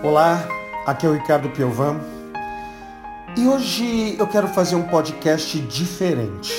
Olá, 0.00 0.46
aqui 0.86 1.06
é 1.06 1.08
o 1.08 1.12
Ricardo 1.12 1.48
Piovan 1.50 1.98
e 3.36 3.48
hoje 3.48 4.14
eu 4.16 4.28
quero 4.28 4.46
fazer 4.46 4.76
um 4.76 4.84
podcast 4.84 5.58
diferente. 5.62 6.54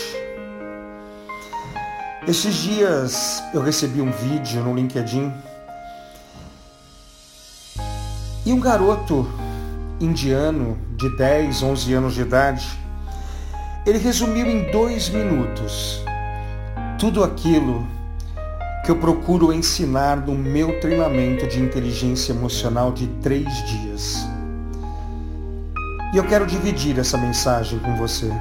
Esses 2.27 2.53
dias 2.55 3.41
eu 3.53 3.61
recebi 3.61 4.01
um 4.01 4.11
vídeo 4.11 4.61
no 4.61 4.75
LinkedIn 4.75 5.33
e 8.45 8.51
um 8.51 8.59
garoto 8.59 9.25
indiano 10.01 10.77
de 10.97 11.15
10, 11.15 11.63
11 11.63 11.93
anos 11.93 12.13
de 12.15 12.21
idade, 12.21 12.67
ele 13.85 13.99
resumiu 13.99 14.47
em 14.47 14.69
dois 14.69 15.07
minutos 15.07 16.03
tudo 16.99 17.23
aquilo 17.23 17.87
que 18.89 18.93
eu 18.93 18.97
procuro 18.97 19.53
ensinar 19.53 20.25
no 20.25 20.33
meu 20.33 20.79
treinamento 20.79 21.45
de 21.45 21.59
inteligência 21.59 22.31
emocional 22.33 22.91
de 22.91 23.05
três 23.21 23.45
dias. 23.67 24.27
E 26.11 26.17
eu 26.17 26.23
quero 26.23 26.47
dividir 26.47 26.97
essa 26.97 27.15
mensagem 27.15 27.77
com 27.77 27.95
você. 27.97 28.31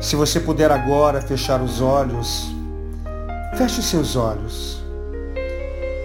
Se 0.00 0.16
você 0.16 0.40
puder 0.40 0.72
agora 0.72 1.20
fechar 1.20 1.60
os 1.60 1.82
olhos, 1.82 2.50
feche 3.58 3.82
seus 3.82 4.16
olhos 4.16 4.82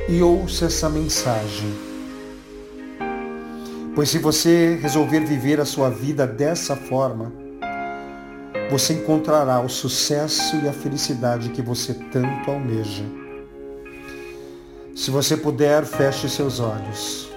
e 0.09 0.21
ouça 0.21 0.65
essa 0.65 0.89
mensagem. 0.89 1.73
Pois 3.95 4.09
se 4.09 4.19
você 4.19 4.77
resolver 4.81 5.21
viver 5.21 5.61
a 5.61 5.65
sua 5.65 5.89
vida 5.89 6.27
dessa 6.27 6.75
forma, 6.75 7.31
você 8.69 8.93
encontrará 8.93 9.59
o 9.59 9.69
sucesso 9.69 10.55
e 10.57 10.67
a 10.67 10.73
felicidade 10.73 11.49
que 11.49 11.61
você 11.61 11.93
tanto 11.93 12.49
almeja. 12.49 13.03
Se 14.95 15.11
você 15.11 15.37
puder, 15.37 15.85
feche 15.85 16.27
seus 16.27 16.59
olhos 16.59 17.29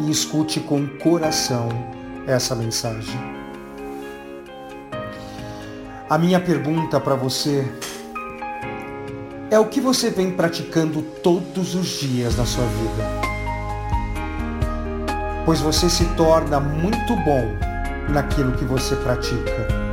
e 0.00 0.10
escute 0.10 0.60
com 0.60 0.86
coração 0.98 1.68
essa 2.26 2.54
mensagem. 2.54 3.36
A 6.08 6.18
minha 6.18 6.40
pergunta 6.40 7.00
para 7.00 7.14
você 7.14 7.64
é 9.50 9.58
o 9.58 9.66
que 9.66 9.80
você 9.80 10.10
vem 10.10 10.32
praticando 10.32 11.02
todos 11.22 11.74
os 11.74 11.86
dias 11.86 12.36
na 12.36 12.44
sua 12.44 12.64
vida. 12.64 13.04
Pois 15.44 15.60
você 15.60 15.88
se 15.88 16.04
torna 16.16 16.58
muito 16.58 17.14
bom 17.24 17.44
naquilo 18.12 18.52
que 18.52 18.64
você 18.64 18.96
pratica 18.96 19.85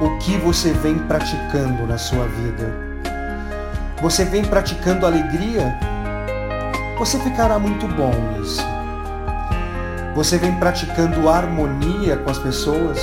o 0.00 0.16
que 0.18 0.36
você 0.38 0.72
vem 0.72 0.98
praticando 0.98 1.86
na 1.86 1.98
sua 1.98 2.26
vida. 2.26 2.90
Você 4.00 4.24
vem 4.24 4.42
praticando 4.42 5.04
alegria? 5.04 5.78
Você 6.98 7.18
ficará 7.18 7.58
muito 7.58 7.86
bom 7.86 8.10
nisso. 8.32 8.62
Você 10.14 10.38
vem 10.38 10.54
praticando 10.56 11.28
harmonia 11.28 12.16
com 12.16 12.30
as 12.30 12.38
pessoas? 12.38 12.98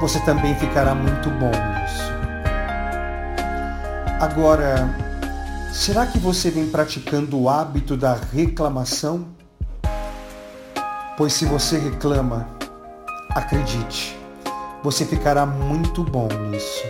Você 0.00 0.20
também 0.20 0.54
ficará 0.56 0.94
muito 0.94 1.30
bom 1.30 1.50
nisso. 1.50 2.12
Agora, 4.20 4.88
será 5.72 6.06
que 6.06 6.18
você 6.18 6.50
vem 6.50 6.68
praticando 6.68 7.40
o 7.40 7.48
hábito 7.48 7.96
da 7.96 8.14
reclamação? 8.14 9.26
Pois 11.16 11.32
se 11.32 11.46
você 11.46 11.78
reclama, 11.78 12.46
acredite, 13.34 14.15
você 14.86 15.04
ficará 15.04 15.44
muito 15.44 16.04
bom 16.04 16.28
nisso. 16.48 16.84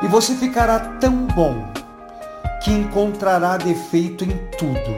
E 0.00 0.06
você 0.06 0.32
ficará 0.36 0.78
tão 1.00 1.26
bom 1.26 1.66
que 2.62 2.70
encontrará 2.70 3.56
defeito 3.56 4.22
em 4.22 4.38
tudo, 4.56 4.96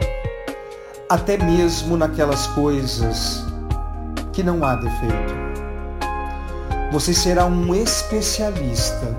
até 1.09 1.43
mesmo 1.43 1.97
naquelas 1.97 2.45
coisas 2.45 3.43
que 4.31 4.43
não 4.43 4.63
há 4.63 4.75
defeito. 4.75 5.33
Você 6.91 7.15
será 7.15 7.47
um 7.47 7.73
especialista 7.73 9.17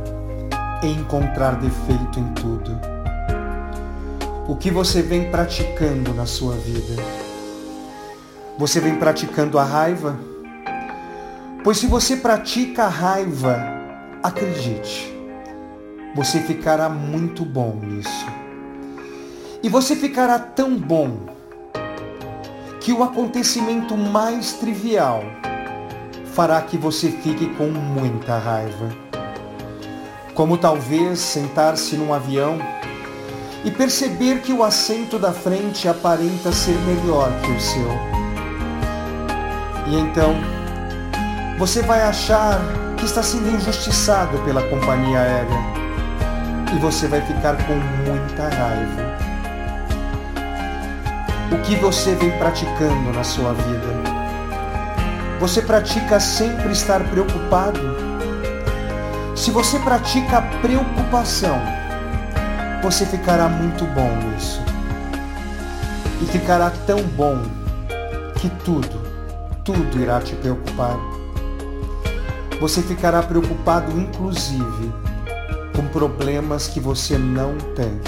em 0.85 1.01
encontrar 1.01 1.57
defeito 1.57 2.21
em 2.21 2.33
tudo. 2.35 2.79
O 4.47 4.55
que 4.55 4.71
você 4.71 5.03
vem 5.03 5.33
praticando 5.33 6.15
na 6.15 6.27
sua 6.27 6.55
vida? 6.55 7.03
Você 8.57 8.79
vem 8.79 8.95
praticando 8.95 9.59
a 9.59 9.65
raiva? 9.65 10.36
Pois 11.67 11.79
se 11.79 11.89
você 11.89 12.15
pratica 12.15 12.85
a 12.85 12.89
raiva, 12.89 13.59
acredite, 14.23 15.13
você 16.15 16.39
ficará 16.39 16.89
muito 16.89 17.45
bom 17.45 17.81
nisso. 17.83 18.25
E 19.65 19.69
você 19.69 19.97
ficará 19.97 20.39
tão 20.39 20.77
bom 20.79 21.27
que 22.81 22.93
o 22.93 23.03
acontecimento 23.03 23.97
mais 23.97 24.53
trivial 24.53 25.25
fará 26.27 26.63
que 26.63 26.79
você 26.79 27.11
fique 27.11 27.47
com 27.57 27.67
muita 27.67 28.39
raiva. 28.39 28.93
Como 30.37 30.59
talvez 30.59 31.19
sentar-se 31.19 31.97
num 31.97 32.15
avião 32.15 32.61
e 33.65 33.73
perceber 33.73 34.41
que 34.41 34.53
o 34.53 34.63
assento 34.63 35.19
da 35.19 35.33
frente 35.33 35.89
aparenta 35.89 36.53
ser 36.53 36.79
melhor 36.83 37.29
que 37.41 37.51
o 37.51 37.61
seu. 37.61 37.91
E 39.89 39.99
então, 39.99 40.56
você 41.59 41.81
vai 41.81 42.03
achar 42.03 42.61
que 42.99 43.07
está 43.07 43.23
sendo 43.23 43.49
injustiçado 43.49 44.39
pela 44.41 44.63
companhia 44.69 45.21
aérea 45.21 45.59
e 46.75 46.79
você 46.79 47.09
vai 47.09 47.23
ficar 47.23 47.57
com 47.67 47.75
muita 47.75 48.43
raiva. 48.43 49.17
O 51.51 51.59
que 51.63 51.77
você 51.77 52.15
vem 52.15 52.31
praticando 52.39 53.11
na 53.13 53.25
sua 53.25 53.55
vida? 53.55 53.87
Você 55.41 55.63
pratica 55.63 56.21
sempre 56.21 56.73
estar 56.73 57.03
preocupado? 57.09 57.81
Se 59.35 59.51
você 59.51 59.79
pratica 59.79 60.43
preocupação, 60.61 61.59
você 62.83 63.07
ficará 63.07 63.49
muito 63.49 63.85
bom 63.87 64.11
nisso. 64.29 64.61
E 66.21 66.27
ficará 66.27 66.71
tão 66.87 67.03
bom 67.03 67.43
que 68.41 68.51
tudo, 68.65 69.01
tudo 69.65 70.01
irá 70.01 70.21
te 70.21 70.35
preocupar. 70.35 71.16
Você 72.61 72.81
ficará 72.83 73.23
preocupado, 73.23 73.93
inclusive, 73.99 74.93
com 75.75 75.87
problemas 75.89 76.67
que 76.67 76.81
você 76.81 77.19
não 77.19 77.57
tem. 77.75 78.01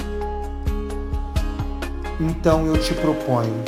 Então 2.19 2.67
eu 2.67 2.79
te 2.79 2.95
proponho, 2.95 3.63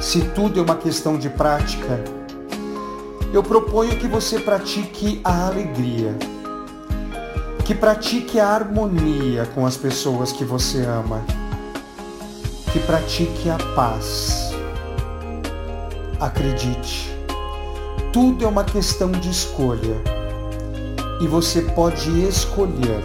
se 0.00 0.20
tudo 0.34 0.60
é 0.60 0.62
uma 0.62 0.76
questão 0.76 1.16
de 1.16 1.30
prática, 1.30 1.98
eu 3.32 3.42
proponho 3.42 3.96
que 3.98 4.06
você 4.06 4.38
pratique 4.38 5.20
a 5.24 5.46
alegria, 5.46 6.14
que 7.64 7.74
pratique 7.74 8.38
a 8.38 8.48
harmonia 8.48 9.46
com 9.54 9.64
as 9.66 9.76
pessoas 9.76 10.30
que 10.30 10.44
você 10.44 10.84
ama, 10.84 11.24
que 12.70 12.78
pratique 12.80 13.48
a 13.48 13.56
paz. 13.74 14.52
Acredite, 16.20 17.13
tudo 18.14 18.44
é 18.44 18.48
uma 18.48 18.62
questão 18.62 19.10
de 19.10 19.28
escolha. 19.28 20.00
E 21.20 21.26
você 21.26 21.60
pode 21.60 22.08
escolher 22.24 23.02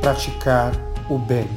praticar 0.00 0.72
o 1.10 1.18
bem. 1.18 1.48